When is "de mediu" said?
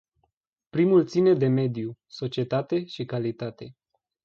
1.33-1.97